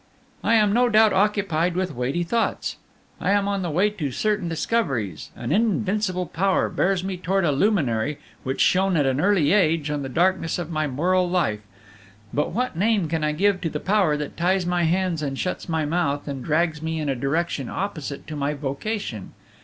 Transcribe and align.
"I 0.43 0.55
am 0.55 0.73
no 0.73 0.89
doubt 0.89 1.13
occupied 1.13 1.75
with 1.75 1.93
weighty 1.93 2.23
thoughts, 2.23 2.77
I 3.19 3.29
am 3.33 3.47
on 3.47 3.61
the 3.61 3.69
way 3.69 3.91
to 3.91 4.09
certain 4.09 4.49
discoveries, 4.49 5.29
an 5.35 5.51
invincible 5.51 6.25
power 6.25 6.69
bears 6.69 7.03
me 7.03 7.17
toward 7.17 7.45
a 7.45 7.51
luminary 7.51 8.17
which 8.41 8.61
shone 8.61 8.97
at 8.97 9.05
an 9.05 9.21
early 9.21 9.53
age 9.53 9.91
on 9.91 10.01
the 10.01 10.09
darkness 10.09 10.57
of 10.57 10.71
my 10.71 10.87
moral 10.87 11.29
life; 11.29 11.61
but 12.33 12.51
what 12.51 12.75
name 12.75 13.07
can 13.09 13.23
I 13.23 13.31
give 13.33 13.61
to 13.61 13.69
the 13.69 13.79
power 13.79 14.17
that 14.17 14.35
ties 14.37 14.65
my 14.65 14.85
hands 14.85 15.21
and 15.21 15.37
shuts 15.37 15.69
my 15.69 15.85
mouth, 15.85 16.27
and 16.27 16.43
drags 16.43 16.81
me 16.81 16.99
in 16.99 17.07
a 17.07 17.13
direction 17.15 17.69
opposite 17.69 18.25
to 18.25 18.35
my 18.35 18.55
vocation? 18.55 19.33